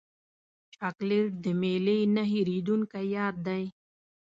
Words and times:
چاکلېټ 0.73 1.29
د 1.43 1.45
میلې 1.61 1.99
نه 2.15 2.23
هېرېدونکی 2.31 3.03
یاد 3.17 3.35
دی. 3.47 3.63